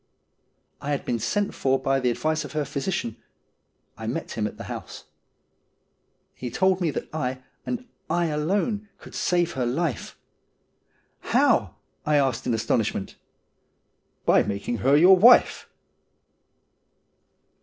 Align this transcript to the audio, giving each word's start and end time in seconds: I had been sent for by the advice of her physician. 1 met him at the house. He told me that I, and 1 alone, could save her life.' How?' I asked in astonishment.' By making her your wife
I 0.81 0.89
had 0.89 1.05
been 1.05 1.19
sent 1.19 1.53
for 1.53 1.77
by 1.77 1.99
the 1.99 2.09
advice 2.09 2.43
of 2.43 2.53
her 2.53 2.65
physician. 2.65 3.17
1 3.97 4.11
met 4.11 4.31
him 4.31 4.47
at 4.47 4.57
the 4.57 4.63
house. 4.63 5.03
He 6.33 6.49
told 6.49 6.81
me 6.81 6.89
that 6.89 7.07
I, 7.13 7.43
and 7.67 7.87
1 8.07 8.29
alone, 8.31 8.89
could 8.97 9.13
save 9.13 9.51
her 9.51 9.63
life.' 9.67 10.17
How?' 11.35 11.75
I 12.03 12.15
asked 12.15 12.47
in 12.47 12.53
astonishment.' 12.55 13.15
By 14.25 14.41
making 14.41 14.77
her 14.77 14.97
your 14.97 15.15
wife 15.17 15.69